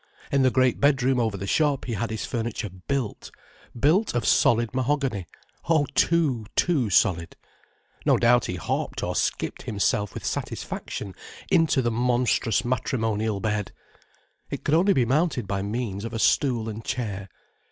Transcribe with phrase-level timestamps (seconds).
[0.31, 3.29] In the great bedroom over the shop he had his furniture built:
[3.79, 5.27] built of solid mahogany:
[5.69, 7.35] oh too, too solid.
[8.03, 11.13] No doubt he hopped or skipped himself with satisfaction
[11.51, 13.73] into the monstrous matrimonial bed:
[14.49, 17.29] it could only be mounted by means of a stool and chair.